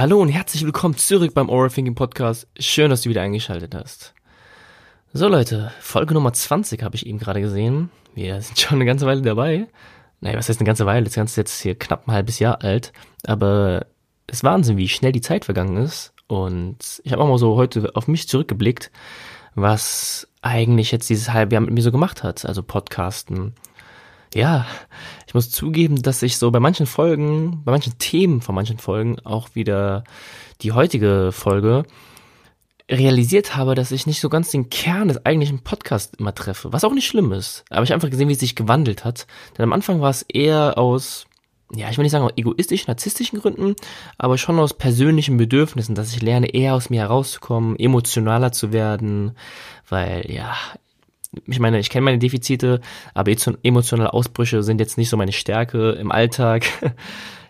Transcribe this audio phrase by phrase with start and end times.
[0.00, 2.48] Hallo und herzlich willkommen zurück beim Oral Thinking Podcast.
[2.58, 4.14] Schön, dass du wieder eingeschaltet hast.
[5.12, 7.90] So Leute, Folge Nummer 20 habe ich eben gerade gesehen.
[8.14, 9.66] Wir sind schon eine ganze Weile dabei.
[10.22, 11.04] Naja, was heißt eine ganze Weile?
[11.04, 12.94] Das Ganze ist jetzt hier knapp ein halbes Jahr alt.
[13.26, 13.84] Aber
[14.26, 16.14] es ist Wahnsinn, wie schnell die Zeit vergangen ist.
[16.28, 18.90] Und ich habe auch mal so heute auf mich zurückgeblickt,
[19.54, 22.46] was eigentlich jetzt dieses halbe Jahr mit mir so gemacht hat.
[22.46, 23.54] Also Podcasten,
[24.34, 24.66] ja,
[25.26, 29.18] ich muss zugeben, dass ich so bei manchen Folgen, bei manchen Themen von manchen Folgen,
[29.20, 30.04] auch wieder
[30.62, 31.84] die heutige Folge,
[32.90, 36.72] realisiert habe, dass ich nicht so ganz den Kern des eigentlichen Podcasts immer treffe.
[36.72, 37.64] Was auch nicht schlimm ist.
[37.70, 39.26] Aber ich habe einfach gesehen, wie es sich gewandelt hat.
[39.56, 41.26] Denn am Anfang war es eher aus,
[41.72, 43.76] ja, ich will nicht sagen aus egoistischen, narzisstischen Gründen,
[44.18, 49.36] aber schon aus persönlichen Bedürfnissen, dass ich lerne, eher aus mir herauszukommen, emotionaler zu werden,
[49.88, 50.56] weil, ja,
[51.46, 52.80] ich meine, ich kenne meine Defizite,
[53.14, 56.66] aber emotionale Ausbrüche sind jetzt nicht so meine Stärke im Alltag.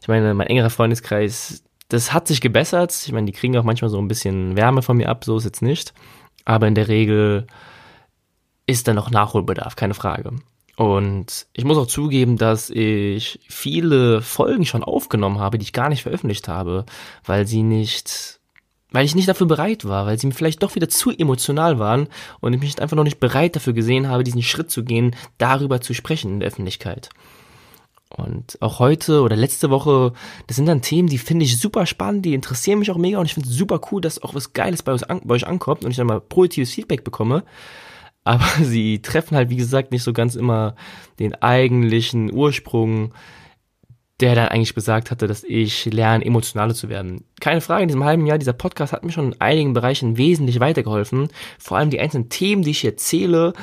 [0.03, 3.03] Ich meine, mein engerer Freundeskreis, das hat sich gebessert.
[3.05, 5.45] Ich meine, die kriegen auch manchmal so ein bisschen Wärme von mir ab, so ist
[5.45, 5.93] jetzt nicht.
[6.47, 7.47] Aber in der Regel
[8.67, 10.33] ist da noch Nachholbedarf, keine Frage.
[10.77, 15.91] Und ich muss auch zugeben, dass ich viele Folgen schon aufgenommen habe, die ich gar
[15.91, 16.87] nicht veröffentlicht habe,
[17.27, 18.40] weil sie nicht
[18.93, 22.09] weil ich nicht dafür bereit war, weil sie mir vielleicht doch wieder zu emotional waren
[22.41, 25.81] und ich mich einfach noch nicht bereit dafür gesehen habe, diesen Schritt zu gehen, darüber
[25.81, 27.11] zu sprechen in der Öffentlichkeit.
[28.17, 30.13] Und auch heute oder letzte Woche,
[30.49, 33.27] das sind dann Themen, die finde ich super spannend, die interessieren mich auch mega und
[33.27, 35.93] ich finde es super cool, dass auch was Geiles bei, an, bei euch ankommt und
[35.93, 37.45] ich dann mal positives Feedback bekomme.
[38.25, 40.75] Aber sie treffen halt, wie gesagt, nicht so ganz immer
[41.21, 43.15] den eigentlichen Ursprung
[44.21, 47.25] der dann eigentlich besagt hatte, dass ich lerne, emotionaler zu werden.
[47.41, 50.61] Keine Frage, in diesem halben Jahr, dieser Podcast hat mir schon in einigen Bereichen wesentlich
[50.61, 51.29] weitergeholfen.
[51.59, 53.55] Vor allem die einzelnen Themen, die ich hier erzähle,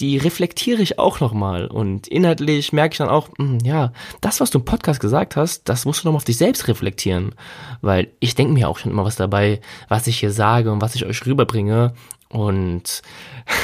[0.00, 1.66] die reflektiere ich auch nochmal.
[1.66, 5.36] Und inhaltlich merke ich dann auch, mh, hm, ja, das, was du im Podcast gesagt
[5.36, 7.34] hast, das musst du nochmal auf dich selbst reflektieren.
[7.80, 10.94] Weil ich denke mir auch schon immer was dabei, was ich hier sage und was
[10.94, 11.94] ich euch rüberbringe.
[12.28, 13.02] Und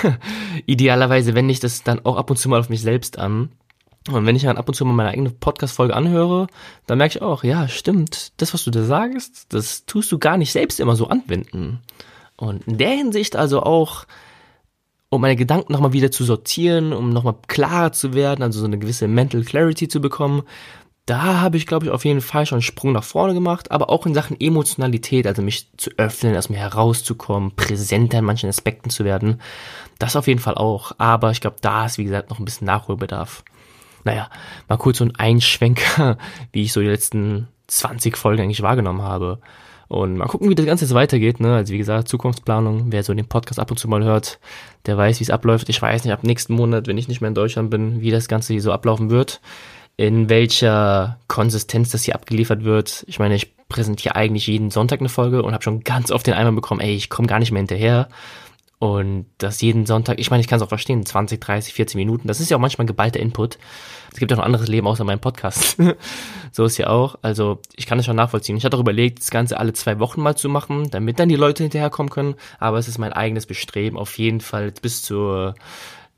[0.66, 3.50] idealerweise wende ich das dann auch ab und zu mal auf mich selbst an.
[4.10, 6.48] Und wenn ich dann ab und zu mal meine eigene Podcast-Folge anhöre,
[6.86, 10.36] dann merke ich auch, ja, stimmt, das, was du da sagst, das tust du gar
[10.36, 11.80] nicht selbst immer so anwenden.
[12.36, 14.06] Und in der Hinsicht also auch,
[15.08, 18.78] um meine Gedanken nochmal wieder zu sortieren, um nochmal klarer zu werden, also so eine
[18.78, 20.42] gewisse Mental Clarity zu bekommen,
[21.06, 23.90] da habe ich, glaube ich, auf jeden Fall schon einen Sprung nach vorne gemacht, aber
[23.90, 28.88] auch in Sachen Emotionalität, also mich zu öffnen, aus mir herauszukommen, präsenter in manchen Aspekten
[28.88, 29.40] zu werden,
[29.98, 30.92] das auf jeden Fall auch.
[30.98, 33.44] Aber ich glaube, da ist, wie gesagt, noch ein bisschen Nachholbedarf
[34.04, 34.28] naja,
[34.68, 36.18] mal kurz so ein Einschwenker,
[36.52, 39.38] wie ich so die letzten 20 Folgen eigentlich wahrgenommen habe.
[39.88, 41.38] Und mal gucken, wie das Ganze jetzt weitergeht.
[41.38, 41.54] Ne?
[41.54, 42.86] Also wie gesagt, Zukunftsplanung.
[42.90, 44.38] Wer so den Podcast ab und zu mal hört,
[44.86, 45.68] der weiß, wie es abläuft.
[45.68, 48.26] Ich weiß nicht, ab nächsten Monat, wenn ich nicht mehr in Deutschland bin, wie das
[48.26, 49.42] Ganze hier so ablaufen wird.
[49.98, 53.04] In welcher Konsistenz das hier abgeliefert wird.
[53.06, 56.34] Ich meine, ich präsentiere eigentlich jeden Sonntag eine Folge und habe schon ganz oft den
[56.34, 58.08] Eimer bekommen, ey, ich komme gar nicht mehr hinterher.
[58.82, 62.26] Und das jeden Sonntag, ich meine, ich kann es auch verstehen, 20, 30, 40 Minuten,
[62.26, 63.56] das ist ja auch manchmal geballter Input.
[64.12, 65.76] Es gibt ja noch anderes Leben außer meinem Podcast.
[66.50, 67.14] so ist ja auch.
[67.22, 68.56] Also ich kann es schon nachvollziehen.
[68.56, 71.36] Ich hatte auch überlegt, das Ganze alle zwei Wochen mal zu machen, damit dann die
[71.36, 72.34] Leute hinterherkommen können.
[72.58, 75.54] Aber es ist mein eigenes Bestreben, auf jeden Fall bis zur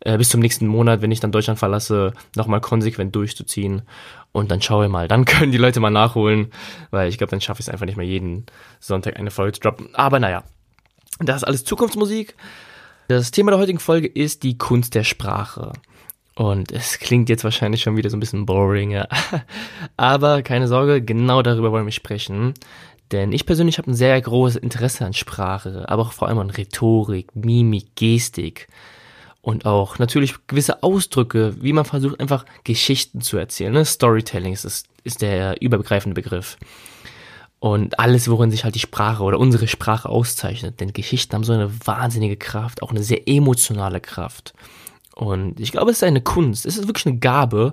[0.01, 3.83] äh, bis zum nächsten Monat, wenn ich dann Deutschland verlasse, nochmal konsequent durchzuziehen.
[4.33, 5.07] Und dann schaue ich mal.
[5.07, 6.51] Dann können die Leute mal nachholen,
[6.91, 8.47] weil ich glaube, dann schaffe ich es einfach nicht mehr jeden
[8.81, 9.95] Sonntag eine Folge zu droppen.
[9.95, 10.45] Aber naja,
[11.19, 12.35] das ist alles Zukunftsmusik.
[13.09, 15.73] Das Thema der heutigen Folge ist die Kunst der Sprache.
[16.35, 19.07] Und es klingt jetzt wahrscheinlich schon wieder so ein bisschen boring, ja.
[19.97, 22.55] Aber keine Sorge, genau darüber wollen wir sprechen.
[23.13, 26.51] Denn ich persönlich habe ein sehr großes Interesse an Sprache, aber auch vor allem an
[26.51, 28.67] Rhetorik, Mimik, Gestik
[29.43, 33.75] und auch natürlich gewisse Ausdrücke, wie man versucht, einfach Geschichten zu erzählen.
[33.75, 33.85] Ne?
[33.85, 36.57] Storytelling ist, ist der übergreifende Begriff
[37.65, 40.81] und alles, worin sich halt die Sprache oder unsere Sprache auszeichnet.
[40.81, 44.53] Denn Geschichten haben so eine wahnsinnige Kraft, auch eine sehr emotionale Kraft.
[45.15, 47.73] Und ich glaube, es ist eine Kunst, es ist wirklich eine Gabe,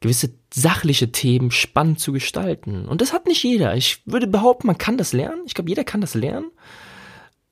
[0.00, 2.88] gewisse sachliche Themen spannend zu gestalten.
[2.88, 3.76] Und das hat nicht jeder.
[3.76, 5.42] Ich würde behaupten, man kann das lernen.
[5.44, 6.50] Ich glaube, jeder kann das lernen.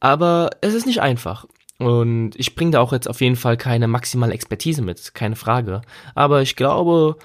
[0.01, 1.45] Aber es ist nicht einfach.
[1.79, 5.83] Und ich bringe da auch jetzt auf jeden Fall keine maximale Expertise mit, keine Frage.
[6.15, 7.19] Aber ich glaube,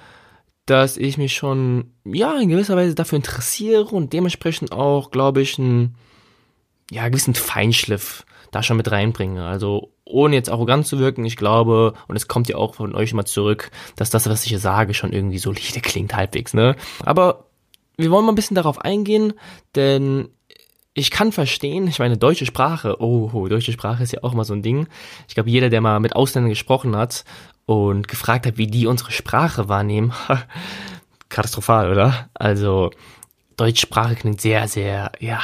[0.66, 5.60] dass ich mich schon, ja, in gewisser Weise dafür interessiere und dementsprechend auch, glaube ich,
[5.60, 5.96] einen,
[6.92, 9.46] ja, gewissen Feinschliff da schon mit reinbringe.
[9.46, 13.12] Also, ohne jetzt arrogant zu wirken, ich glaube, und es kommt ja auch von euch
[13.12, 16.76] immer zurück, dass das, was ich hier sage, schon irgendwie solide klingt, halbwegs, ne?
[17.04, 17.46] Aber
[17.98, 19.34] wir wollen mal ein bisschen darauf eingehen,
[19.76, 20.30] denn
[20.94, 24.54] ich kann verstehen, ich meine, deutsche Sprache, oh, deutsche Sprache ist ja auch immer so
[24.54, 24.88] ein Ding.
[25.28, 27.26] Ich glaube, jeder, der mal mit Ausländern gesprochen hat
[27.66, 30.14] und gefragt hat, wie die unsere Sprache wahrnehmen,
[31.30, 32.30] katastrophal, oder?
[32.34, 32.92] Also,
[33.58, 35.42] Deutschsprache klingt sehr, sehr, ja,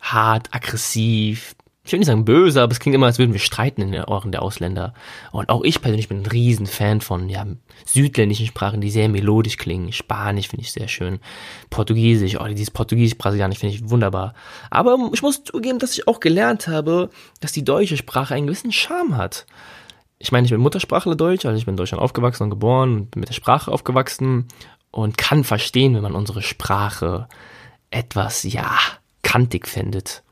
[0.00, 1.54] hart, aggressiv,
[1.88, 4.04] ich will nicht sagen böse, aber es klingt immer, als würden wir streiten in den
[4.04, 4.92] Ohren der Ausländer.
[5.32, 7.46] Und auch ich persönlich bin ein Riesenfan von ja,
[7.86, 9.90] südländischen Sprachen, die sehr melodisch klingen.
[9.92, 11.18] Spanisch finde ich sehr schön.
[11.70, 14.34] Portugiesisch, oh, dieses Portugiesisch-Brasilianisch finde ich wunderbar.
[14.68, 17.08] Aber ich muss zugeben, dass ich auch gelernt habe,
[17.40, 19.46] dass die deutsche Sprache einen gewissen Charme hat.
[20.18, 23.10] Ich meine, ich bin Muttersprachler Deutsch, also ich bin in Deutschland aufgewachsen und geboren und
[23.12, 24.48] bin mit der Sprache aufgewachsen
[24.90, 27.28] und kann verstehen, wenn man unsere Sprache
[27.90, 28.76] etwas, ja,
[29.22, 30.22] kantig findet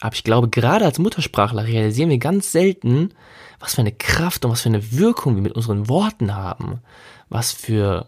[0.00, 3.10] aber ich glaube, gerade als Muttersprachler realisieren wir ganz selten,
[3.58, 6.80] was für eine Kraft und was für eine Wirkung wir mit unseren Worten haben,
[7.28, 8.06] was für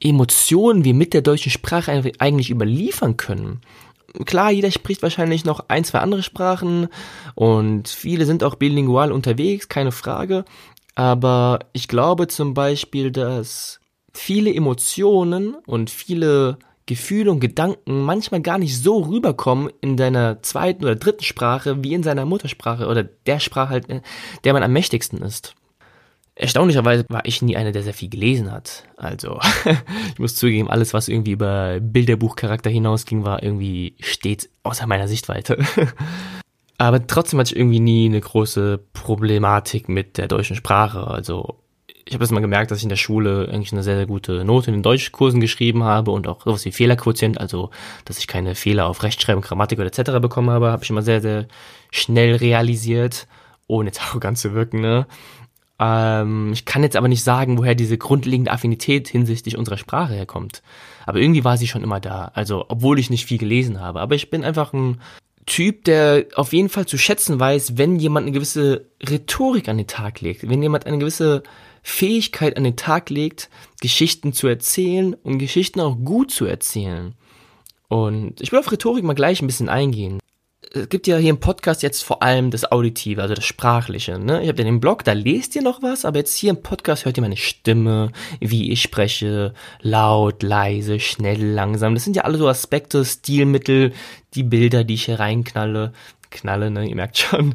[0.00, 3.60] Emotionen wir mit der deutschen Sprache eigentlich überliefern können.
[4.24, 6.88] Klar, jeder spricht wahrscheinlich noch ein, zwei andere Sprachen
[7.34, 10.44] und viele sind auch bilingual unterwegs, keine Frage.
[10.94, 13.80] Aber ich glaube zum Beispiel, dass
[14.12, 20.84] viele Emotionen und viele Gefühle und Gedanken manchmal gar nicht so rüberkommen in deiner zweiten
[20.84, 24.02] oder dritten Sprache wie in seiner Muttersprache oder der Sprache halt,
[24.44, 25.54] der man am mächtigsten ist.
[26.38, 28.84] Erstaunlicherweise war ich nie einer, der sehr viel gelesen hat.
[28.98, 29.40] Also,
[30.12, 35.58] ich muss zugeben, alles, was irgendwie über Bilderbuchcharakter hinausging, war irgendwie stets außer meiner Sichtweite.
[36.78, 41.06] Aber trotzdem hatte ich irgendwie nie eine große Problematik mit der deutschen Sprache.
[41.06, 41.56] Also,
[42.04, 44.44] ich habe das mal gemerkt, dass ich in der Schule eigentlich eine sehr, sehr gute
[44.44, 47.70] Note in den Deutschkursen geschrieben habe und auch sowas wie Fehlerquotient, also
[48.04, 50.20] dass ich keine Fehler auf Rechtschreibung, Grammatik oder etc.
[50.20, 51.46] bekommen habe, habe ich immer sehr, sehr
[51.90, 53.26] schnell realisiert,
[53.66, 54.82] ohne jetzt arrogant zu wirken.
[54.82, 55.06] Ne?
[55.78, 60.62] Ähm, ich kann jetzt aber nicht sagen, woher diese grundlegende Affinität hinsichtlich unserer Sprache herkommt.
[61.04, 62.30] Aber irgendwie war sie schon immer da.
[62.34, 64.00] Also, obwohl ich nicht viel gelesen habe.
[64.00, 65.00] Aber ich bin einfach ein
[65.44, 69.86] Typ, der auf jeden Fall zu schätzen weiß, wenn jemand eine gewisse Rhetorik an den
[69.86, 71.44] Tag legt, wenn jemand eine gewisse
[71.84, 73.48] Fähigkeit an den Tag legt,
[73.80, 77.14] Geschichten zu erzählen und Geschichten auch gut zu erzählen.
[77.86, 80.18] Und ich will auf Rhetorik mal gleich ein bisschen eingehen.
[80.76, 84.18] Es gibt ja hier im Podcast jetzt vor allem das Auditive, also das Sprachliche.
[84.18, 84.42] Ne?
[84.42, 87.06] Ihr habt ja den Blog, da lest ihr noch was, aber jetzt hier im Podcast
[87.06, 91.94] hört ihr meine Stimme, wie ich spreche, laut, leise, schnell, langsam.
[91.94, 93.94] Das sind ja alle so Aspekte, Stilmittel,
[94.34, 95.92] die Bilder, die ich hier reinknalle.
[96.30, 97.54] Knalle, ne, ihr merkt schon,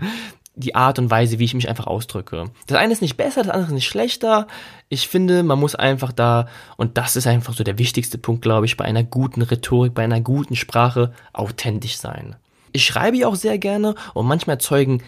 [0.56, 2.45] die Art und Weise, wie ich mich einfach ausdrücke.
[2.65, 4.47] Das eine ist nicht besser, das andere ist nicht schlechter.
[4.89, 8.65] Ich finde, man muss einfach da, und das ist einfach so der wichtigste Punkt, glaube
[8.65, 12.35] ich, bei einer guten Rhetorik, bei einer guten Sprache, authentisch sein.
[12.73, 15.01] Ich schreibe ja auch sehr gerne und manchmal erzeugen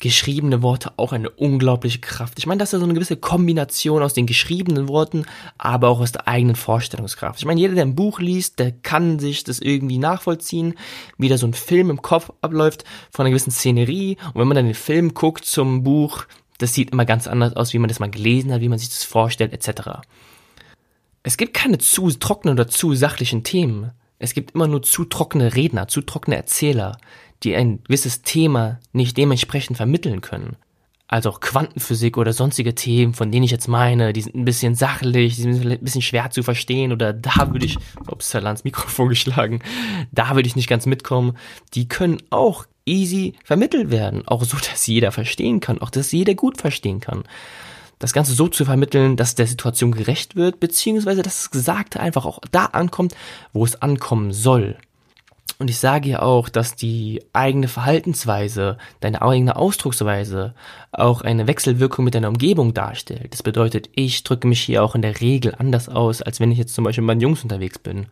[0.00, 2.38] geschriebene Worte auch eine unglaubliche Kraft.
[2.38, 5.26] Ich meine, das ist ja so eine gewisse Kombination aus den geschriebenen Worten,
[5.58, 7.38] aber auch aus der eigenen Vorstellungskraft.
[7.38, 10.74] Ich meine, jeder, der ein Buch liest, der kann sich das irgendwie nachvollziehen,
[11.18, 14.16] wie da so ein Film im Kopf abläuft von einer gewissen Szenerie.
[14.32, 16.24] Und wenn man dann den Film guckt zum Buch,
[16.56, 18.88] das sieht immer ganz anders aus, wie man das mal gelesen hat, wie man sich
[18.88, 20.00] das vorstellt, etc.
[21.22, 23.92] Es gibt keine zu trockenen oder zu sachlichen Themen.
[24.20, 26.98] Es gibt immer nur zu trockene Redner, zu trockene Erzähler,
[27.42, 30.56] die ein gewisses Thema nicht dementsprechend vermitteln können.
[31.08, 34.74] Also auch Quantenphysik oder sonstige Themen, von denen ich jetzt meine, die sind ein bisschen
[34.74, 39.08] sachlich, die sind ein bisschen schwer zu verstehen oder da würde ich, ups, ans Mikrofon
[39.08, 39.60] geschlagen,
[40.12, 41.36] da würde ich nicht ganz mitkommen.
[41.74, 46.34] Die können auch easy vermittelt werden, auch so, dass jeder verstehen kann, auch dass jeder
[46.34, 47.24] gut verstehen kann.
[48.00, 52.24] Das Ganze so zu vermitteln, dass der Situation gerecht wird, beziehungsweise dass das Gesagte einfach
[52.24, 53.14] auch da ankommt,
[53.52, 54.76] wo es ankommen soll.
[55.58, 60.54] Und ich sage ja auch, dass die eigene Verhaltensweise, deine eigene Ausdrucksweise
[60.90, 63.34] auch eine Wechselwirkung mit deiner Umgebung darstellt.
[63.34, 66.56] Das bedeutet, ich drücke mich hier auch in der Regel anders aus, als wenn ich
[66.56, 68.06] jetzt zum Beispiel mit meinen Jungs unterwegs bin.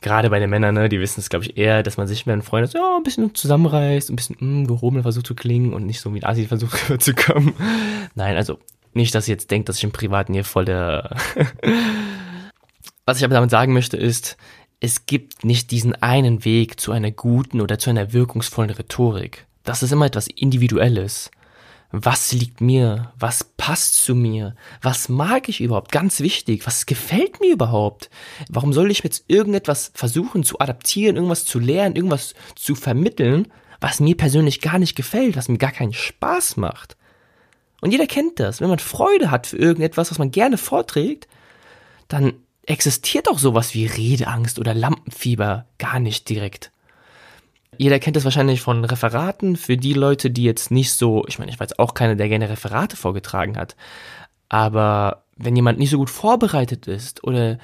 [0.00, 2.32] Gerade bei den Männern, ne, die wissen es, glaube ich, eher, dass man sich mit
[2.32, 5.86] einem Freund ja, ein bisschen zusammenreißt, ein bisschen mh, hm, gehoben versucht zu klingen und
[5.86, 7.54] nicht so wie ein Asi versucht zu kommen.
[8.16, 8.58] Nein, also
[8.98, 11.16] nicht, dass ihr jetzt denkt, dass ich im Privaten hier voll der...
[13.06, 14.36] Was ich aber damit sagen möchte ist,
[14.80, 19.46] es gibt nicht diesen einen Weg zu einer guten oder zu einer wirkungsvollen Rhetorik.
[19.64, 21.30] Das ist immer etwas Individuelles.
[21.90, 23.12] Was liegt mir?
[23.18, 24.54] Was passt zu mir?
[24.82, 25.90] Was mag ich überhaupt?
[25.90, 26.66] Ganz wichtig.
[26.66, 28.10] Was gefällt mir überhaupt?
[28.50, 33.48] Warum soll ich jetzt irgendetwas versuchen zu adaptieren, irgendwas zu lernen, irgendwas zu vermitteln,
[33.80, 36.97] was mir persönlich gar nicht gefällt, was mir gar keinen Spaß macht?
[37.80, 38.60] Und jeder kennt das.
[38.60, 41.28] Wenn man Freude hat für irgendetwas, was man gerne vorträgt,
[42.08, 42.34] dann
[42.66, 46.70] existiert auch sowas wie Redeangst oder Lampenfieber gar nicht direkt.
[47.76, 51.50] Jeder kennt das wahrscheinlich von Referaten für die Leute, die jetzt nicht so, ich meine,
[51.50, 53.76] ich jetzt auch keiner, der gerne Referate vorgetragen hat,
[54.48, 57.58] aber wenn jemand nicht so gut vorbereitet ist oder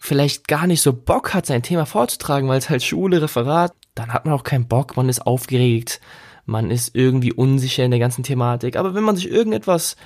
[0.00, 4.12] vielleicht gar nicht so Bock hat, sein Thema vorzutragen, weil es halt Schule, Referat, dann
[4.12, 6.00] hat man auch keinen Bock, man ist aufgeregt,
[6.46, 8.76] man ist irgendwie unsicher in der ganzen Thematik.
[8.76, 9.96] Aber wenn man sich irgendetwas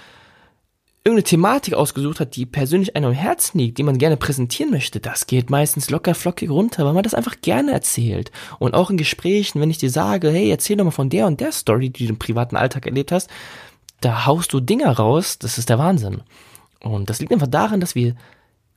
[1.03, 5.01] irgendeine Thematik ausgesucht hat, die persönlich einem am Herzen liegt, die man gerne präsentieren möchte,
[5.01, 8.31] das geht meistens locker flockig runter, weil man das einfach gerne erzählt.
[8.59, 11.41] Und auch in Gesprächen, wenn ich dir sage, hey, erzähl doch mal von der und
[11.41, 13.31] der Story, die du im privaten Alltag erlebt hast,
[14.01, 16.23] da haust du Dinger raus, das ist der Wahnsinn.
[16.81, 18.15] Und das liegt einfach daran, dass wir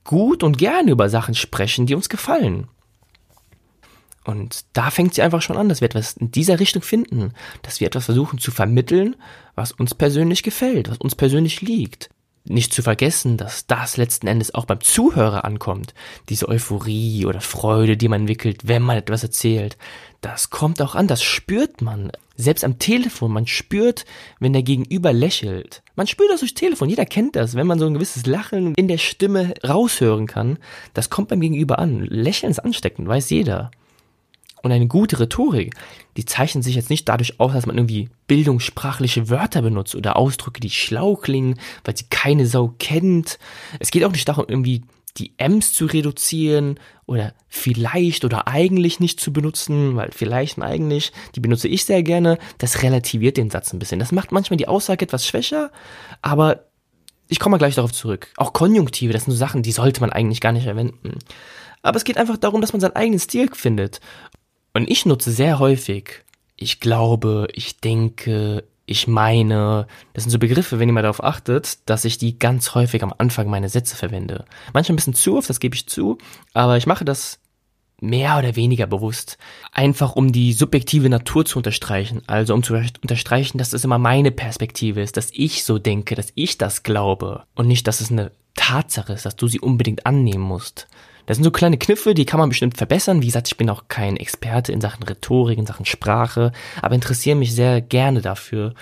[0.04, 2.68] gut und gerne über Sachen sprechen, die uns gefallen.
[4.24, 7.80] Und da fängt sie einfach schon an, dass wir etwas in dieser Richtung finden, dass
[7.80, 9.16] wir etwas versuchen zu vermitteln,
[9.54, 12.08] was uns persönlich gefällt, was uns persönlich liegt.
[12.46, 15.94] Nicht zu vergessen, dass das letzten Endes auch beim Zuhörer ankommt.
[16.28, 19.78] Diese Euphorie oder Freude, die man entwickelt, wenn man etwas erzählt.
[20.20, 22.12] Das kommt auch an, das spürt man.
[22.36, 24.04] Selbst am Telefon, man spürt,
[24.40, 25.82] wenn der Gegenüber lächelt.
[25.96, 28.88] Man spürt das durchs Telefon, jeder kennt das, wenn man so ein gewisses Lachen in
[28.88, 30.58] der Stimme raushören kann.
[30.92, 32.04] Das kommt beim Gegenüber an.
[32.04, 33.70] Lächeln ist ansteckend, weiß jeder.
[34.64, 35.74] Und eine gute Rhetorik,
[36.16, 40.58] die zeichnet sich jetzt nicht dadurch aus, dass man irgendwie bildungssprachliche Wörter benutzt oder Ausdrücke,
[40.58, 43.38] die schlau klingen, weil sie keine Sau kennt.
[43.78, 44.80] Es geht auch nicht darum, irgendwie
[45.18, 51.12] die M's zu reduzieren oder vielleicht oder eigentlich nicht zu benutzen, weil vielleicht und eigentlich,
[51.34, 52.38] die benutze ich sehr gerne.
[52.56, 53.98] Das relativiert den Satz ein bisschen.
[53.98, 55.72] Das macht manchmal die Aussage etwas schwächer,
[56.22, 56.64] aber
[57.28, 58.28] ich komme mal gleich darauf zurück.
[58.38, 61.18] Auch Konjunktive, das sind so Sachen, die sollte man eigentlich gar nicht verwenden.
[61.84, 64.00] Aber es geht einfach darum, dass man seinen eigenen Stil findet.
[64.74, 66.24] Und ich nutze sehr häufig,
[66.56, 71.88] ich glaube, ich denke, ich meine, das sind so Begriffe, wenn ihr mal darauf achtet,
[71.88, 74.44] dass ich die ganz häufig am Anfang meiner Sätze verwende.
[74.72, 76.18] Manchmal ein bisschen zu oft, das gebe ich zu,
[76.52, 77.38] aber ich mache das
[78.00, 79.38] mehr oder weniger bewusst.
[79.72, 82.22] Einfach um die subjektive Natur zu unterstreichen.
[82.26, 86.32] Also um zu unterstreichen, dass es immer meine Perspektive ist, dass ich so denke, dass
[86.34, 90.44] ich das glaube und nicht, dass es eine Tatsache ist, dass du sie unbedingt annehmen
[90.44, 90.88] musst.
[91.26, 93.22] Das sind so kleine Kniffe, die kann man bestimmt verbessern.
[93.22, 96.52] Wie gesagt, ich bin auch kein Experte in Sachen Rhetorik, in Sachen Sprache,
[96.82, 98.74] aber interessiere mich sehr gerne dafür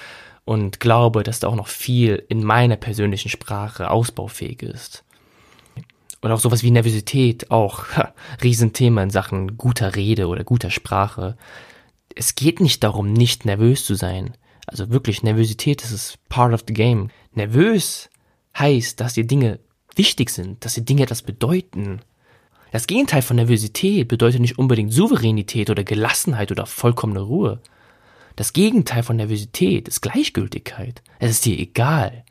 [0.44, 5.04] und glaube, dass da auch noch viel in meiner persönlichen Sprache ausbaufähig ist.
[6.20, 11.36] Und auch sowas wie Nervosität, auch ha, Riesenthema in Sachen guter Rede oder guter Sprache.
[12.14, 14.36] Es geht nicht darum, nicht nervös zu sein.
[14.66, 17.10] Also wirklich, Nervosität das ist part of the game.
[17.34, 18.10] Nervös
[18.56, 19.58] heißt, dass dir Dinge
[19.96, 22.00] wichtig sind, dass dir Dinge etwas bedeuten.
[22.72, 27.60] Das Gegenteil von Nervosität bedeutet nicht unbedingt Souveränität oder Gelassenheit oder vollkommene Ruhe.
[28.34, 31.02] Das Gegenteil von Nervosität ist Gleichgültigkeit.
[31.18, 32.24] Es ist dir egal.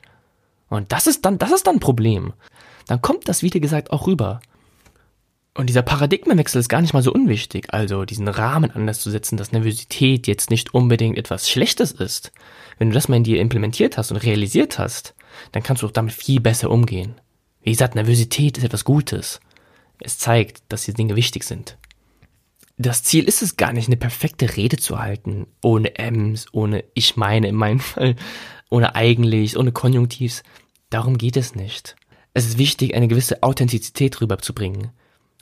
[0.67, 2.33] Und das ist dann, das ist dann ein Problem.
[2.87, 4.41] Dann kommt das, wie gesagt, auch rüber.
[5.53, 7.71] Und dieser Paradigmenwechsel ist gar nicht mal so unwichtig.
[7.71, 12.31] Also diesen Rahmen anders zu setzen, dass Nervosität jetzt nicht unbedingt etwas Schlechtes ist.
[12.79, 15.13] Wenn du das mal in dir implementiert hast und realisiert hast,
[15.51, 17.13] dann kannst du auch damit viel besser umgehen.
[17.61, 19.39] Wie gesagt, Nervosität ist etwas Gutes.
[20.01, 21.77] Es zeigt, dass die Dinge wichtig sind.
[22.77, 27.15] Das Ziel ist es gar nicht, eine perfekte Rede zu halten, ohne Ms, ohne ich
[27.15, 28.15] meine in meinem Fall,
[28.69, 30.43] ohne eigentlich, ohne Konjunktivs.
[30.89, 31.95] Darum geht es nicht.
[32.33, 34.91] Es ist wichtig, eine gewisse Authentizität rüberzubringen.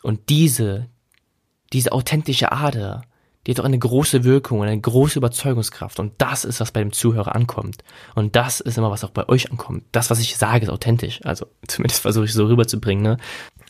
[0.02, 0.88] Und diese,
[1.72, 3.04] diese authentische Ader,
[3.46, 6.00] die hat auch eine große Wirkung und eine große Überzeugungskraft.
[6.00, 7.84] Und das ist, was bei dem Zuhörer ankommt.
[8.16, 9.86] Und das ist immer, was auch bei euch ankommt.
[9.92, 11.22] Das, was ich sage, ist authentisch.
[11.24, 13.04] Also zumindest versuche ich so rüberzubringen.
[13.04, 13.18] Ne?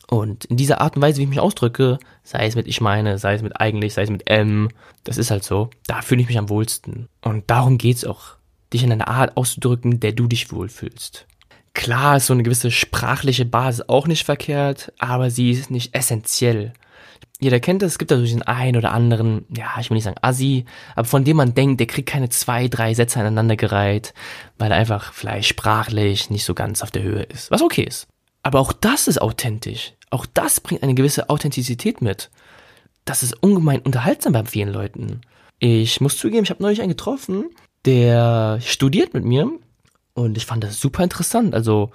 [0.10, 3.20] Und in dieser Art und Weise, wie ich mich ausdrücke, sei es mit ich meine,
[3.20, 4.70] sei es mit eigentlich, sei es mit M,
[5.04, 7.08] das ist halt so, da fühle ich mich am wohlsten.
[7.22, 8.38] Und darum geht's auch,
[8.74, 11.28] dich in einer Art auszudrücken, der du dich wohlfühlst.
[11.76, 16.74] Klar ist so eine gewisse sprachliche Basis auch nicht verkehrt, aber sie ist nicht essentiell.
[17.40, 20.06] Jeder kennt es, es gibt da so diesen einen oder anderen, ja, ich will nicht
[20.06, 24.16] sagen Assi, aber von dem man denkt, der kriegt keine zwei, drei Sätze aneinandergereiht,
[24.58, 27.52] weil er einfach vielleicht sprachlich nicht so ganz auf der Höhe ist.
[27.52, 28.08] Was okay ist.
[28.50, 29.94] Aber auch das ist authentisch.
[30.10, 32.32] Auch das bringt eine gewisse Authentizität mit.
[33.06, 35.22] Das ist ungemein unterhaltsam bei vielen Leuten.
[35.60, 37.52] Ich muss zugeben, ich habe neulich einen getroffen,
[37.86, 39.52] der studiert mit mir
[40.16, 41.54] und ich fand das super interessant.
[41.54, 41.92] Also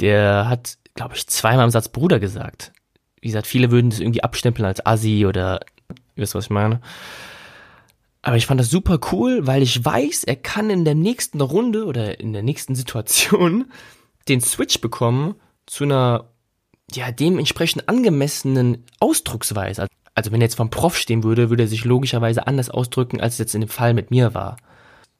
[0.00, 2.72] der hat, glaube ich, zweimal im Satz Bruder gesagt.
[3.20, 5.60] Wie gesagt, viele würden das irgendwie abstempeln als Assi oder,
[6.16, 6.80] ihr wisst, was ich meine.
[8.20, 11.84] Aber ich fand das super cool, weil ich weiß, er kann in der nächsten Runde
[11.84, 13.70] oder in der nächsten Situation
[14.28, 16.30] den Switch bekommen zu einer
[16.92, 19.86] ja, dementsprechend angemessenen Ausdrucksweise.
[20.14, 23.34] Also wenn er jetzt vom Prof stehen würde, würde er sich logischerweise anders ausdrücken, als
[23.34, 24.56] es jetzt in dem Fall mit mir war.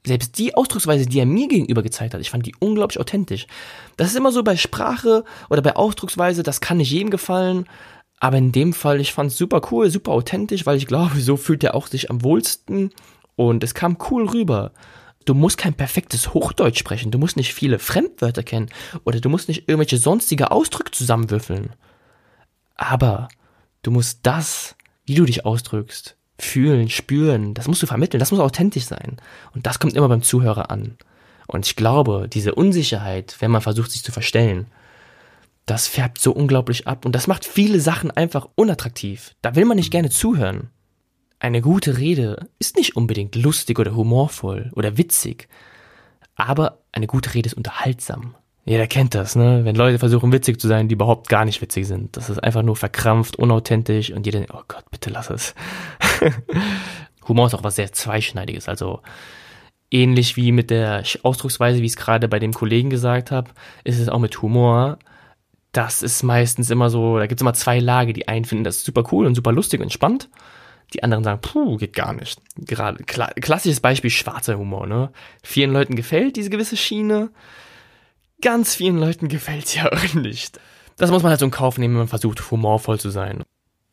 [0.06, 3.46] Selbst die Ausdrucksweise, die er mir gegenüber gezeigt hat, ich fand die unglaublich authentisch.
[3.96, 7.66] Das ist immer so bei Sprache oder bei Ausdrucksweise, das kann nicht jedem gefallen.
[8.20, 11.36] Aber in dem Fall, ich fand es super cool, super authentisch, weil ich glaube, so
[11.36, 12.90] fühlt er auch sich am wohlsten.
[13.36, 14.72] Und es kam cool rüber.
[15.24, 18.68] Du musst kein perfektes Hochdeutsch sprechen, du musst nicht viele Fremdwörter kennen
[19.04, 21.70] oder du musst nicht irgendwelche sonstige Ausdrücke zusammenwürfeln.
[22.74, 23.28] Aber
[23.82, 24.76] du musst das,
[25.06, 29.16] wie du dich ausdrückst, fühlen, spüren, das musst du vermitteln, das muss authentisch sein.
[29.54, 30.96] Und das kommt immer beim Zuhörer an.
[31.46, 34.66] Und ich glaube, diese Unsicherheit, wenn man versucht, sich zu verstellen,
[35.66, 39.34] das färbt so unglaublich ab und das macht viele Sachen einfach unattraktiv.
[39.40, 40.68] Da will man nicht gerne zuhören.
[41.44, 45.46] Eine gute Rede ist nicht unbedingt lustig oder humorvoll oder witzig,
[46.36, 48.34] aber eine gute Rede ist unterhaltsam.
[48.64, 49.60] Jeder kennt das, ne?
[49.62, 52.16] Wenn Leute versuchen witzig zu sein, die überhaupt gar nicht witzig sind.
[52.16, 55.54] Das ist einfach nur verkrampft, unauthentisch und jeder denkt, oh Gott, bitte lass es.
[57.28, 59.02] Humor ist auch was sehr zweischneidiges, also
[59.90, 63.50] ähnlich wie mit der Ausdrucksweise, wie ich es gerade bei dem Kollegen gesagt habe,
[63.84, 64.98] ist es auch mit Humor.
[65.72, 68.14] Das ist meistens immer so, da gibt es immer zwei Lager.
[68.14, 70.30] Die einen finden das super cool und super lustig und spannend.
[70.92, 72.40] Die anderen sagen, puh, geht gar nicht.
[72.56, 75.10] Gerade kla klassisches Beispiel schwarzer Humor, ne?
[75.42, 77.30] Vielen Leuten gefällt diese gewisse Schiene.
[78.42, 80.60] Ganz vielen Leuten gefällt sie ja auch nicht.
[80.96, 83.42] Das muss man halt so in Kauf nehmen, wenn man versucht, humorvoll zu sein.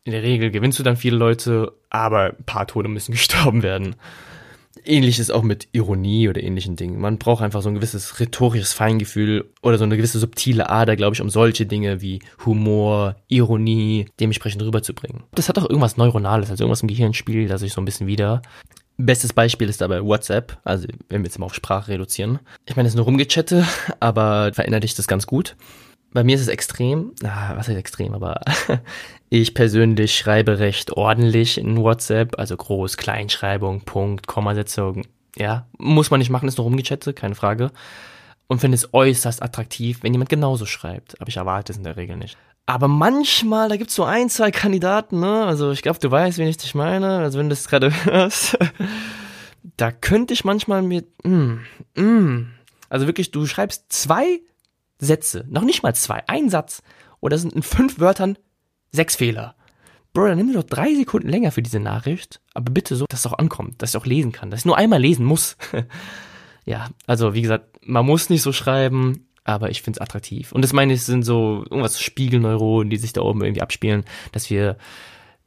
[0.04, 3.96] In der Regel gewinnst du dann viele Leute, aber ein paar Tode müssen gestorben werden.
[4.84, 7.00] Ähnliches auch mit Ironie oder ähnlichen Dingen.
[7.00, 11.14] Man braucht einfach so ein gewisses rhetorisches Feingefühl oder so eine gewisse subtile Ader, glaube
[11.14, 15.24] ich, um solche Dinge wie Humor, Ironie dementsprechend rüberzubringen.
[15.32, 18.06] Das hat auch irgendwas Neuronales, also irgendwas im Gehirn spielt das sich so ein bisschen
[18.06, 18.42] wieder.
[18.98, 22.38] Bestes Beispiel ist dabei WhatsApp, also wenn wir jetzt mal auf Sprache reduzieren.
[22.66, 23.66] Ich meine, es ist nur rumgechatte,
[24.00, 25.56] aber verinnerlicht das ganz gut.
[26.12, 28.40] Bei mir ist es extrem, ah, was heißt extrem, aber
[29.30, 36.18] ich persönlich schreibe recht ordentlich in WhatsApp, also Groß-, Kleinschreibung, Punkt, Kommasetzung, ja, muss man
[36.18, 37.70] nicht machen, ist nur rumgechattet, keine Frage.
[38.46, 41.96] Und finde es äußerst attraktiv, wenn jemand genauso schreibt, aber ich erwarte es in der
[41.96, 42.36] Regel nicht.
[42.66, 45.44] Aber manchmal, da gibt's so ein, zwei Kandidaten, ne?
[45.44, 47.18] Also ich glaube, du weißt, wen ich dich meine.
[47.18, 48.56] Also wenn du das gerade hörst,
[49.76, 51.58] da könnte ich manchmal mit, mm,
[51.96, 52.52] mm,
[52.88, 54.40] also wirklich, du schreibst zwei
[55.04, 56.82] Sätze, noch nicht mal zwei, ein Satz,
[57.20, 58.38] oder sind in fünf Wörtern
[58.90, 59.54] sechs Fehler.
[60.12, 63.20] Bro, dann nimm dir doch drei Sekunden länger für diese Nachricht, aber bitte so, dass
[63.20, 65.56] es auch ankommt, dass ich auch lesen kann, dass ich nur einmal lesen muss.
[66.66, 70.52] ja, also wie gesagt, man muss nicht so schreiben, aber ich finde es attraktiv.
[70.52, 74.50] Und das meine ich, sind so irgendwas Spiegelneuronen, die sich da oben irgendwie abspielen, dass
[74.50, 74.76] wir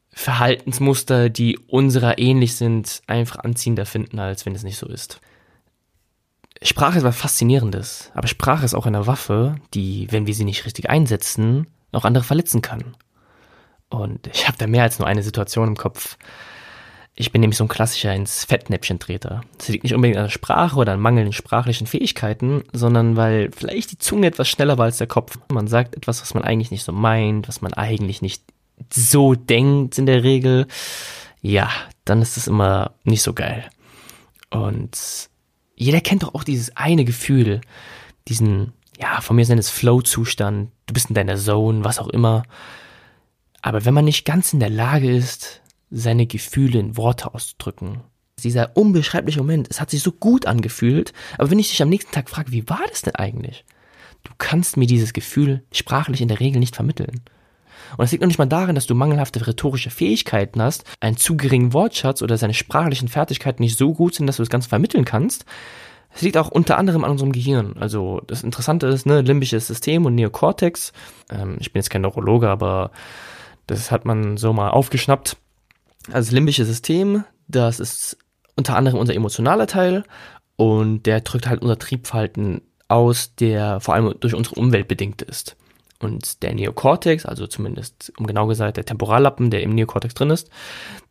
[0.10, 5.20] Verhaltensmuster, die unserer ähnlich sind, einfach anziehender finden, als wenn es nicht so ist.
[6.62, 10.65] Sprache ist was Faszinierendes, aber Sprache ist auch eine Waffe, die, wenn wir sie nicht
[10.65, 12.96] richtig einsetzen, auch andere verletzen kann.
[13.89, 16.18] Und ich habe da mehr als nur eine Situation im Kopf.
[17.18, 19.41] Ich bin nämlich so ein klassischer ins Fettnäpfchen-Treter.
[19.58, 23.91] Das liegt nicht unbedingt an der Sprache oder an mangelnden sprachlichen Fähigkeiten, sondern weil vielleicht
[23.91, 25.38] die Zunge etwas schneller war als der Kopf.
[25.50, 28.44] Man sagt etwas, was man eigentlich nicht so meint, was man eigentlich nicht
[28.91, 30.68] so denkt in der Regel.
[31.41, 31.70] Ja,
[32.04, 33.70] dann ist es immer nicht so geil.
[34.50, 35.30] Und
[35.75, 37.61] jeder kennt doch auch dieses eine Gefühl,
[38.27, 42.43] diesen, ja, von mir sind es Flow-Zustand, du bist in deiner Zone, was auch immer.
[43.61, 45.61] Aber wenn man nicht ganz in der Lage ist,
[45.91, 48.01] seine Gefühle in Worte auszudrücken.
[48.43, 52.11] Dieser unbeschreibliche Moment, es hat sich so gut angefühlt, aber wenn ich dich am nächsten
[52.11, 53.63] Tag frage, wie war das denn eigentlich?
[54.23, 57.21] Du kannst mir dieses Gefühl sprachlich in der Regel nicht vermitteln.
[57.98, 61.38] Und es liegt noch nicht mal daran, dass du mangelhafte rhetorische Fähigkeiten hast, einen zu
[61.38, 65.06] geringen Wortschatz oder seine sprachlichen Fertigkeiten nicht so gut sind, dass du das Ganze vermitteln
[65.06, 65.45] kannst.
[66.13, 67.76] Es liegt auch unter anderem an unserem Gehirn.
[67.78, 70.93] Also das Interessante ist, ne, limbisches System und Neokortex.
[71.30, 72.91] Ähm, ich bin jetzt kein Neurologe, aber
[73.67, 75.38] das hat man so mal aufgeschnappt.
[76.08, 78.17] Also das limbische System, das ist
[78.56, 80.04] unter anderem unser emotionaler Teil
[80.56, 85.58] und der drückt halt unser Triebverhalten aus, der vor allem durch unsere Umwelt bedingt ist.
[85.99, 90.49] Und der Neokortex, also zumindest um genau gesagt der Temporallappen, der im Neokortex drin ist,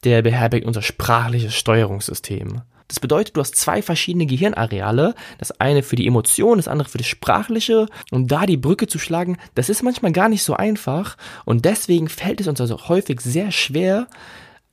[0.04, 2.62] der beherbergt unser sprachliches Steuerungssystem.
[2.88, 6.98] Das bedeutet, du hast zwei verschiedene Gehirnareale, das eine für die Emotion, das andere für
[6.98, 7.86] das Sprachliche.
[8.10, 11.16] Und da die Brücke zu schlagen, das ist manchmal gar nicht so einfach.
[11.46, 14.06] Und deswegen fällt es uns also häufig sehr schwer,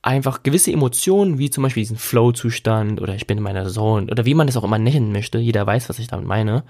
[0.02, 4.24] einfach gewisse Emotionen, wie zum Beispiel diesen Flow-Zustand oder ich bin in meiner Zone oder
[4.26, 6.64] wie man das auch immer nennen möchte, jeder weiß, was ich damit meine,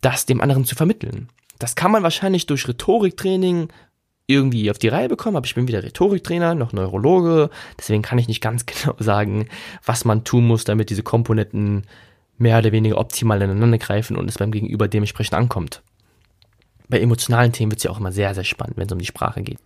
[0.00, 1.28] das dem anderen zu vermitteln.
[1.58, 3.68] Das kann man wahrscheinlich durch Rhetoriktraining
[4.26, 8.28] irgendwie auf die Reihe bekommen, aber ich bin weder Rhetoriktrainer noch Neurologe, deswegen kann ich
[8.28, 9.48] nicht ganz genau sagen,
[9.84, 11.84] was man tun muss, damit diese Komponenten
[12.36, 15.82] mehr oder weniger optimal ineinander greifen und es beim Gegenüber dementsprechend ankommt.
[16.88, 19.06] Bei emotionalen Themen wird es ja auch immer sehr, sehr spannend, wenn es um die
[19.06, 19.58] Sprache geht.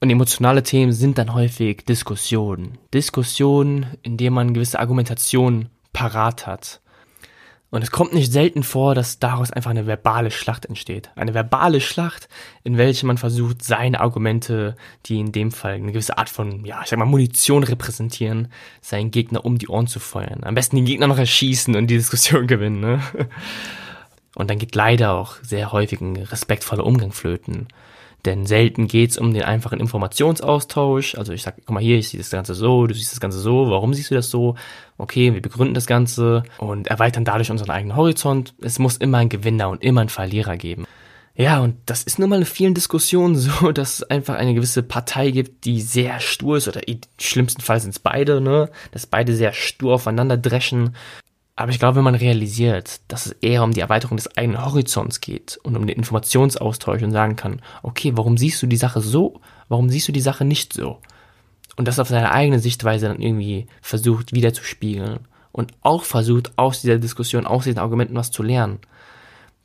[0.00, 2.78] Und emotionale Themen sind dann häufig Diskussionen.
[2.92, 6.80] Diskussionen, in denen man gewisse Argumentationen parat hat.
[7.70, 11.10] Und es kommt nicht selten vor, dass daraus einfach eine verbale Schlacht entsteht.
[11.14, 12.28] Eine verbale Schlacht,
[12.64, 14.74] in welche man versucht, seine Argumente,
[15.06, 18.48] die in dem Fall eine gewisse Art von, ja, ich sag mal, Munition repräsentieren,
[18.80, 20.42] seinen Gegner um die Ohren zu feuern.
[20.42, 23.00] Am besten den Gegner noch erschießen und die Diskussion gewinnen, ne?
[24.34, 27.68] Und dann geht leider auch sehr häufig ein respektvoller Umgang flöten.
[28.24, 31.14] Denn selten geht's um den einfachen Informationsaustausch.
[31.14, 33.38] Also ich sag, guck mal hier, ich sehe das Ganze so, du siehst das Ganze
[33.38, 34.56] so, warum siehst du das so?
[34.98, 38.54] Okay, wir begründen das Ganze und erweitern dadurch unseren eigenen Horizont.
[38.60, 40.86] Es muss immer einen Gewinner und immer einen Verlierer geben.
[41.34, 44.82] Ja, und das ist nun mal in vielen Diskussionen so, dass es einfach eine gewisse
[44.82, 48.68] Partei gibt, die sehr stur ist, oder im schlimmsten Fall sind es beide, ne?
[48.92, 50.94] Dass beide sehr stur aufeinander dreschen.
[51.60, 55.20] Aber ich glaube, wenn man realisiert, dass es eher um die Erweiterung des eigenen Horizonts
[55.20, 59.40] geht und um den Informationsaustausch und sagen kann, okay, warum siehst du die Sache so?
[59.68, 60.98] Warum siehst du die Sache nicht so?
[61.76, 65.20] Und das auf seine eigene Sichtweise dann irgendwie versucht wiederzuspiegeln
[65.52, 68.80] und auch versucht, aus dieser Diskussion, aus diesen Argumenten was zu lernen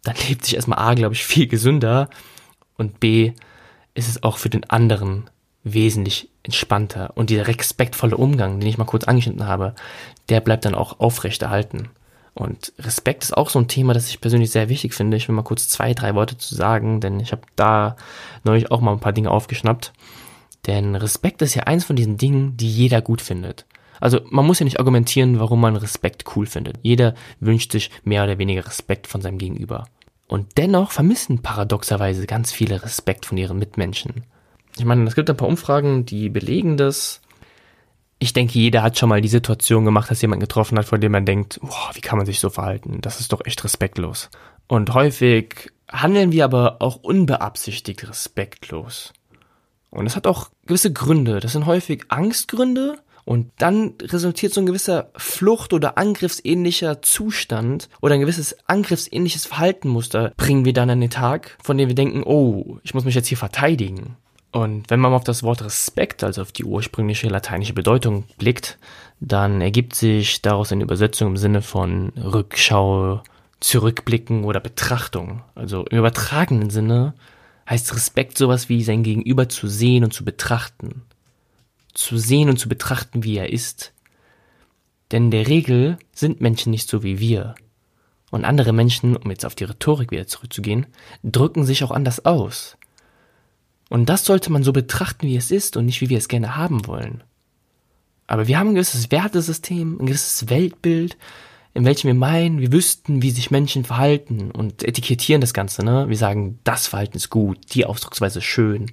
[0.05, 2.09] dann lebt sich erstmal A, glaube ich, viel gesünder
[2.77, 3.33] und B,
[3.95, 5.29] ist es auch für den anderen
[5.65, 7.11] wesentlich entspannter.
[7.15, 9.75] Und dieser respektvolle Umgang, den ich mal kurz angeschnitten habe,
[10.29, 11.89] der bleibt dann auch aufrechterhalten.
[12.33, 15.17] Und Respekt ist auch so ein Thema, das ich persönlich sehr wichtig finde.
[15.17, 17.95] Ich will mal kurz zwei, drei Worte zu sagen, denn ich habe da
[18.43, 19.91] neulich auch mal ein paar Dinge aufgeschnappt.
[20.67, 23.65] Denn Respekt ist ja eins von diesen Dingen, die jeder gut findet.
[23.99, 26.77] Also man muss ja nicht argumentieren, warum man Respekt cool findet.
[26.81, 29.85] Jeder wünscht sich mehr oder weniger Respekt von seinem Gegenüber.
[30.27, 34.25] Und dennoch vermissen paradoxerweise ganz viele Respekt von ihren Mitmenschen.
[34.77, 37.21] Ich meine, es gibt ein paar Umfragen, die belegen das.
[38.19, 41.11] Ich denke, jeder hat schon mal die Situation gemacht, dass jemand getroffen hat, von dem
[41.11, 42.99] man denkt, boah, wie kann man sich so verhalten?
[43.01, 44.29] Das ist doch echt respektlos.
[44.67, 49.13] Und häufig handeln wir aber auch unbeabsichtigt respektlos.
[49.89, 51.39] Und es hat auch gewisse Gründe.
[51.39, 58.13] Das sind häufig Angstgründe und dann resultiert so ein gewisser Flucht- oder angriffsähnlicher Zustand oder
[58.13, 62.77] ein gewisses angriffsähnliches Verhaltenmuster bringen wir dann an den Tag, von dem wir denken, oh,
[62.83, 64.15] ich muss mich jetzt hier verteidigen.
[64.55, 68.77] Und wenn man auf das Wort Respekt, also auf die ursprüngliche lateinische Bedeutung blickt,
[69.19, 73.21] dann ergibt sich daraus eine Übersetzung im Sinne von Rückschau,
[73.59, 75.41] Zurückblicken oder Betrachtung.
[75.55, 77.15] Also im übertragenen Sinne
[77.69, 81.03] heißt Respekt sowas wie sein Gegenüber zu sehen und zu betrachten
[81.95, 83.93] zu sehen und zu betrachten, wie er ist.
[85.11, 87.55] Denn in der Regel sind Menschen nicht so wie wir.
[88.31, 90.87] Und andere Menschen, um jetzt auf die Rhetorik wieder zurückzugehen,
[91.23, 92.77] drücken sich auch anders aus.
[93.89, 96.55] Und das sollte man so betrachten, wie es ist und nicht, wie wir es gerne
[96.55, 97.23] haben wollen.
[98.27, 101.17] Aber wir haben ein gewisses Wertesystem, ein gewisses Weltbild,
[101.75, 106.07] in welchem wir meinen, wir wüssten, wie sich Menschen verhalten und etikettieren das Ganze, ne?
[106.07, 108.91] Wir sagen, das Verhalten ist gut, die Ausdrucksweise ist schön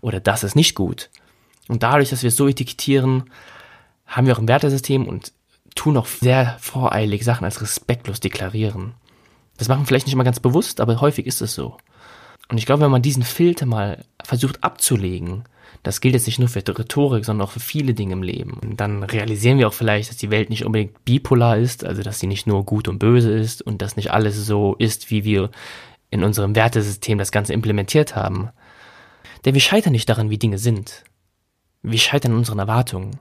[0.00, 1.10] oder das ist nicht gut.
[1.68, 3.24] Und dadurch, dass wir es so etikettieren,
[4.06, 5.32] haben wir auch ein Wertesystem und
[5.74, 8.94] tun auch sehr voreilig Sachen als respektlos deklarieren.
[9.58, 11.76] Das machen wir vielleicht nicht immer ganz bewusst, aber häufig ist es so.
[12.52, 15.44] Und ich glaube, wenn man diesen Filter mal versucht abzulegen,
[15.82, 18.58] das gilt jetzt nicht nur für Rhetorik, sondern auch für viele Dinge im Leben.
[18.62, 22.20] Und dann realisieren wir auch vielleicht, dass die Welt nicht unbedingt bipolar ist, also dass
[22.20, 25.50] sie nicht nur gut und böse ist und dass nicht alles so ist, wie wir
[26.10, 28.50] in unserem Wertesystem das Ganze implementiert haben.
[29.46, 31.04] Denn wir scheitern nicht daran, wie Dinge sind.
[31.80, 33.18] Wir scheitern an unseren Erwartungen.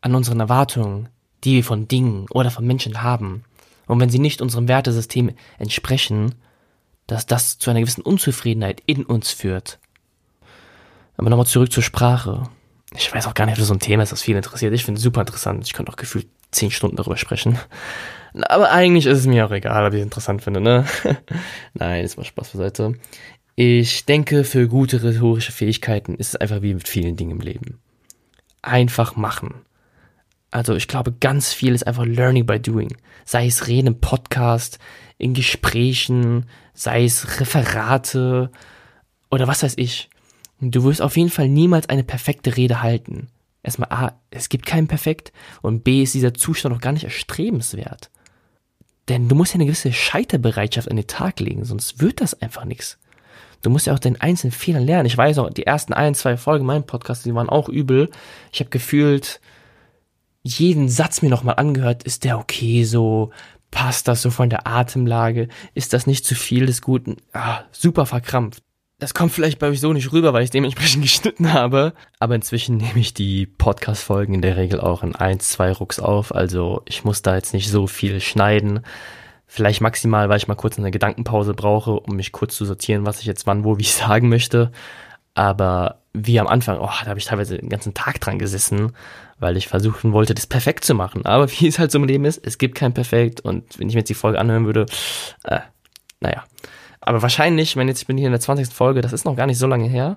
[0.00, 1.08] An unseren Erwartungen,
[1.42, 3.42] die wir von Dingen oder von Menschen haben.
[3.86, 6.36] Und wenn sie nicht unserem Wertesystem entsprechen,
[7.06, 9.78] dass das zu einer gewissen Unzufriedenheit in uns führt.
[11.16, 12.48] Aber nochmal zurück zur Sprache.
[12.96, 14.72] Ich weiß auch gar nicht, ob das so ein Thema ist, das viel interessiert.
[14.72, 15.64] Ich finde es super interessant.
[15.64, 17.58] Ich könnte auch gefühlt zehn Stunden darüber sprechen.
[18.34, 20.84] Aber eigentlich ist es mir auch egal, ob ich es interessant finde, ne?
[21.74, 22.94] Nein, ist mal Spaß beiseite.
[23.56, 27.78] Ich denke, für gute rhetorische Fähigkeiten ist es einfach wie mit vielen Dingen im Leben.
[28.62, 29.54] Einfach machen.
[30.50, 32.96] Also ich glaube, ganz viel ist einfach Learning by Doing.
[33.24, 34.78] Sei es Reden im Podcast,
[35.18, 38.50] in Gesprächen, sei es Referate
[39.30, 40.10] oder was weiß ich.
[40.60, 43.28] Du wirst auf jeden Fall niemals eine perfekte Rede halten.
[43.62, 48.10] Erstmal A, es gibt keinen perfekt und B ist dieser Zustand auch gar nicht erstrebenswert.
[49.08, 52.64] Denn du musst ja eine gewisse Scheiterbereitschaft an den Tag legen, sonst wird das einfach
[52.64, 52.98] nichts.
[53.62, 55.06] Du musst ja auch den einzelnen Fehlern lernen.
[55.06, 58.10] Ich weiß auch, die ersten ein, zwei Folgen meinem Podcast, die waren auch übel.
[58.52, 59.40] Ich habe gefühlt
[60.42, 62.02] jeden Satz mir nochmal angehört.
[62.02, 63.30] Ist der okay so?
[63.74, 65.48] Passt das so von der Atemlage?
[65.74, 67.16] Ist das nicht zu viel des Guten?
[67.32, 68.62] Ah, super verkrampft.
[69.00, 71.92] Das kommt vielleicht bei euch so nicht rüber, weil ich dementsprechend geschnitten habe.
[72.20, 76.32] Aber inzwischen nehme ich die Podcast-Folgen in der Regel auch in ein, zwei Rucks auf.
[76.32, 78.80] Also ich muss da jetzt nicht so viel schneiden.
[79.44, 83.18] Vielleicht maximal, weil ich mal kurz eine Gedankenpause brauche, um mich kurz zu sortieren, was
[83.18, 84.70] ich jetzt wann, wo, wie ich sagen möchte.
[85.34, 88.92] Aber wie am Anfang, oh, da habe ich teilweise den ganzen Tag dran gesessen,
[89.38, 91.24] weil ich versuchen wollte, das perfekt zu machen.
[91.26, 93.40] Aber wie es halt so im Leben ist, es gibt kein Perfekt.
[93.40, 94.86] Und wenn ich mir jetzt die Folge anhören würde,
[95.44, 95.60] äh,
[96.20, 96.44] naja.
[97.00, 98.68] Aber wahrscheinlich, ich meine, jetzt bin ich in der 20.
[98.68, 100.16] Folge, das ist noch gar nicht so lange her.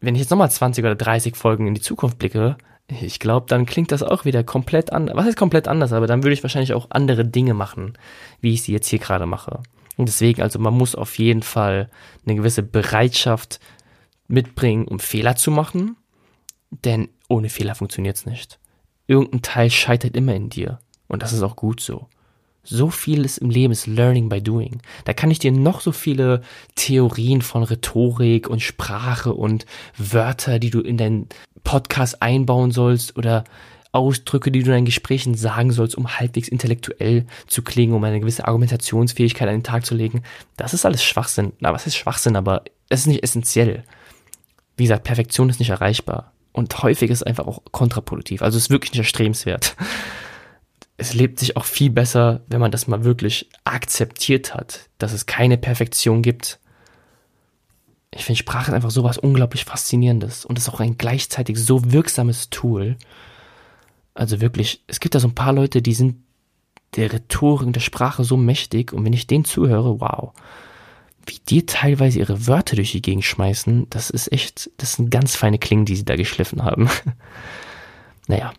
[0.00, 3.64] Wenn ich jetzt nochmal 20 oder 30 Folgen in die Zukunft blicke, ich glaube, dann
[3.64, 5.16] klingt das auch wieder komplett anders.
[5.16, 5.92] Was ist komplett anders?
[5.94, 7.94] Aber dann würde ich wahrscheinlich auch andere Dinge machen,
[8.40, 9.60] wie ich sie jetzt hier gerade mache.
[9.96, 11.88] Und deswegen, also man muss auf jeden Fall
[12.26, 13.60] eine gewisse Bereitschaft
[14.28, 15.96] mitbringen, um Fehler zu machen,
[16.70, 18.58] denn ohne Fehler funktioniert es nicht.
[19.06, 22.06] Irgendein Teil scheitert immer in dir und das ist auch gut so.
[22.62, 24.80] So vieles im Leben ist Learning by Doing.
[25.04, 26.40] Da kann ich dir noch so viele
[26.76, 29.66] Theorien von Rhetorik und Sprache und
[29.98, 31.28] Wörter, die du in deinen
[31.62, 33.44] Podcast einbauen sollst oder
[33.92, 38.20] Ausdrücke, die du in deinen Gesprächen sagen sollst, um halbwegs intellektuell zu klingen, um eine
[38.20, 40.22] gewisse Argumentationsfähigkeit an den Tag zu legen.
[40.56, 41.52] Das ist alles Schwachsinn.
[41.60, 43.84] Na, was ist Schwachsinn, aber es ist nicht essentiell.
[44.76, 46.33] Wie gesagt, Perfektion ist nicht erreichbar.
[46.54, 48.40] Und häufig ist es einfach auch kontraproduktiv.
[48.40, 49.76] Also es ist wirklich nicht erstrebenswert
[50.96, 55.26] es lebt sich auch viel besser, wenn man das mal wirklich akzeptiert hat, dass es
[55.26, 56.60] keine Perfektion gibt.
[58.12, 62.48] Ich finde Sprache ist einfach sowas unglaublich Faszinierendes und ist auch ein gleichzeitig so wirksames
[62.50, 62.96] Tool.
[64.14, 66.22] Also wirklich, es gibt da so ein paar Leute, die sind
[66.94, 70.32] der Rhetorik der Sprache so mächtig und wenn ich denen zuhöre, wow,
[71.26, 75.36] wie die teilweise ihre Wörter durch die Gegend schmeißen, das ist echt, das sind ganz
[75.36, 76.88] feine Klingen, die sie da geschliffen haben.
[78.26, 78.52] naja,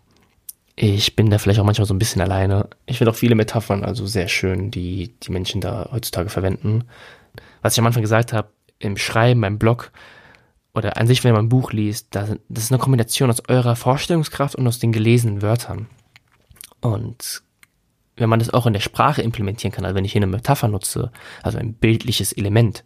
[0.74, 2.68] ich bin da vielleicht auch manchmal so ein bisschen alleine.
[2.84, 6.84] Ich finde auch viele Metaphern also sehr schön, die die Menschen da heutzutage verwenden.
[7.62, 9.90] Was ich am Anfang gesagt habe, im Schreiben, beim Blog
[10.74, 14.54] oder an sich, wenn man ein Buch liest, das ist eine Kombination aus eurer Vorstellungskraft
[14.54, 15.86] und aus den gelesenen Wörtern.
[16.80, 17.42] Und
[18.16, 20.68] wenn man das auch in der Sprache implementieren kann, also wenn ich hier eine Metapher
[20.68, 21.10] nutze,
[21.42, 22.82] also ein bildliches Element,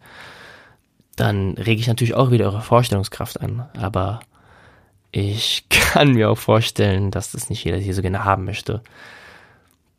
[1.15, 3.69] dann rege ich natürlich auch wieder eure Vorstellungskraft an.
[3.77, 4.21] Aber
[5.11, 8.81] ich kann mir auch vorstellen, dass das nicht jeder hier so gerne haben möchte.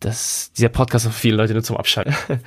[0.01, 2.15] Dass dieser Podcast für viele Leute nur zum Abschalten.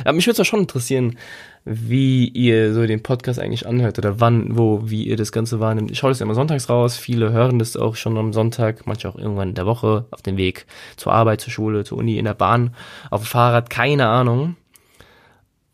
[0.00, 1.18] Aber mich würde es schon interessieren,
[1.68, 5.90] wie ihr so den Podcast eigentlich anhört oder wann, wo, wie ihr das Ganze wahrnimmt.
[5.90, 6.96] Ich schaue das ja immer sonntags raus.
[6.96, 10.36] Viele hören das auch schon am Sonntag, manche auch irgendwann in der Woche auf dem
[10.36, 12.72] Weg zur Arbeit, zur Schule, zur Uni, in der Bahn,
[13.10, 14.54] auf dem Fahrrad, keine Ahnung.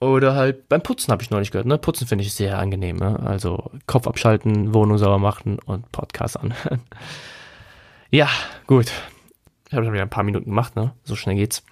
[0.01, 1.67] Oder halt beim Putzen habe ich neulich gehört.
[1.67, 1.77] Ne?
[1.77, 2.97] Putzen finde ich sehr angenehm.
[2.97, 3.21] Ne?
[3.21, 6.81] Also Kopf abschalten, Wohnung sauber machen und Podcast anhören.
[8.11, 8.31] ja,
[8.67, 8.91] gut.
[9.69, 10.93] Ich habe schon wieder ein paar Minuten gemacht, ne?
[11.05, 11.63] So schnell geht's.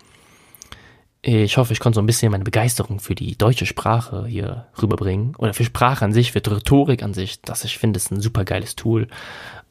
[1.23, 5.37] Ich hoffe, ich konnte so ein bisschen meine Begeisterung für die deutsche Sprache hier rüberbringen.
[5.37, 7.43] Oder für Sprache an sich, für Rhetorik an sich.
[7.43, 9.07] Das ich finde, ist ein super geiles Tool.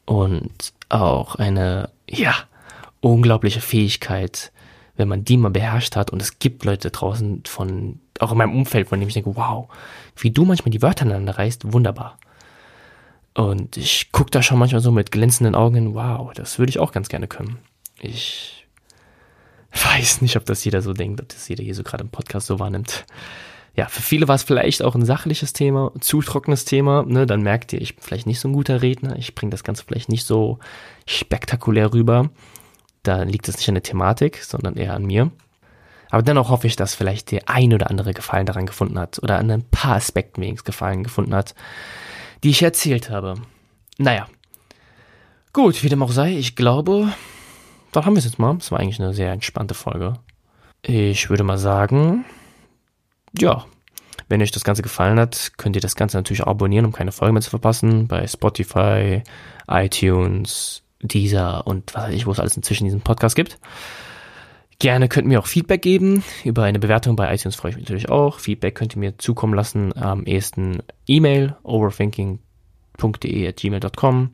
[0.04, 2.34] Und auch eine, ja,
[3.00, 4.52] unglaubliche Fähigkeit,
[4.96, 6.10] wenn man die mal beherrscht hat.
[6.10, 9.68] Und es gibt Leute draußen von auch in meinem Umfeld, von dem ich denke, wow,
[10.16, 12.18] wie du manchmal die Wörter aneinander reißt, wunderbar.
[13.34, 16.92] Und ich gucke da schon manchmal so mit glänzenden Augen, wow, das würde ich auch
[16.92, 17.58] ganz gerne können.
[18.00, 18.59] Ich
[19.72, 22.46] weiß nicht, ob das jeder so denkt, ob das jeder hier so gerade im Podcast
[22.46, 23.04] so wahrnimmt.
[23.76, 27.42] Ja, für viele war es vielleicht auch ein sachliches Thema, zu trockenes Thema, ne, dann
[27.42, 30.08] merkt ihr, ich bin vielleicht nicht so ein guter Redner, ich bringe das Ganze vielleicht
[30.08, 30.58] nicht so
[31.06, 32.30] spektakulär rüber.
[33.02, 35.30] Da liegt es nicht an der Thematik, sondern eher an mir.
[36.10, 39.38] Aber dennoch hoffe ich, dass vielleicht der ein oder andere Gefallen daran gefunden hat oder
[39.38, 41.54] an ein paar Aspekten wenigstens Gefallen gefunden hat,
[42.42, 43.34] die ich erzählt habe.
[43.96, 44.26] Naja.
[45.52, 47.12] Gut, wie dem auch sei, ich glaube,
[47.92, 48.56] da haben wir es jetzt mal.
[48.56, 50.14] Es war eigentlich eine sehr entspannte Folge.
[50.82, 52.24] Ich würde mal sagen,
[53.38, 53.64] ja,
[54.28, 57.32] wenn euch das Ganze gefallen hat, könnt ihr das Ganze natürlich abonnieren, um keine Folge
[57.32, 58.06] mehr zu verpassen.
[58.06, 59.22] Bei Spotify,
[59.68, 63.58] iTunes, Deezer und was weiß ich, wo es alles inzwischen diesen Podcast gibt.
[64.78, 66.24] Gerne könnt ihr mir auch Feedback geben.
[66.44, 68.38] Über eine Bewertung bei iTunes freue ich mich natürlich auch.
[68.38, 74.30] Feedback könnt ihr mir zukommen lassen am ehesten E-Mail overthinking.de at gmail.com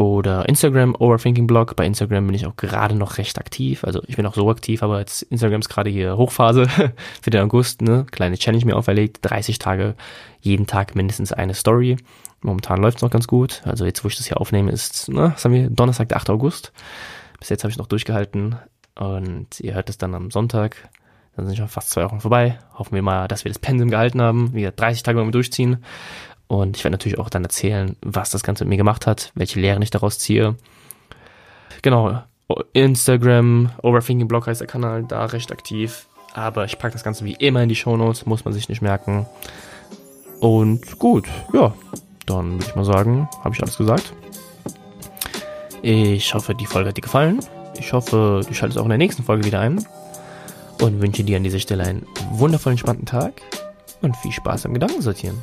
[0.00, 1.76] oder Instagram overthinkingblog.
[1.76, 3.84] Bei Instagram bin ich auch gerade noch recht aktiv.
[3.84, 6.68] Also ich bin auch so aktiv, aber jetzt Instagram ist gerade hier Hochphase
[7.20, 7.82] für den August.
[7.82, 8.06] Ne?
[8.10, 9.18] Kleine Challenge mir auferlegt.
[9.20, 9.94] 30 Tage,
[10.40, 11.98] jeden Tag mindestens eine Story.
[12.40, 13.60] Momentan läuft es noch ganz gut.
[13.66, 16.30] Also jetzt, wo ich das hier aufnehme, ist, ne, was haben wir, Donnerstag, der 8.
[16.30, 16.72] August.
[17.38, 18.56] Bis jetzt habe ich noch durchgehalten.
[18.98, 20.88] Und ihr hört es dann am Sonntag.
[21.36, 22.58] Dann sind schon fast zwei Wochen vorbei.
[22.72, 24.54] Hoffen wir mal, dass wir das Pensum gehalten haben.
[24.54, 25.84] Wir 30 Tage wollen wir durchziehen.
[26.50, 29.60] Und ich werde natürlich auch dann erzählen, was das Ganze mit mir gemacht hat, welche
[29.60, 30.56] Lehren ich daraus ziehe.
[31.80, 32.24] Genau,
[32.72, 36.08] Instagram, Overthinking Blog heißt der Kanal, da recht aktiv.
[36.34, 39.26] Aber ich packe das Ganze wie immer in die Shownotes, muss man sich nicht merken.
[40.40, 41.72] Und gut, ja,
[42.26, 44.12] dann würde ich mal sagen, habe ich alles gesagt.
[45.82, 47.38] Ich hoffe, die Folge hat dir gefallen.
[47.78, 49.86] Ich hoffe, du schaltest auch in der nächsten Folge wieder ein
[50.82, 53.34] und wünsche dir an dieser Stelle einen wundervollen, entspannten Tag
[54.02, 55.38] und viel Spaß am Gedankensortieren.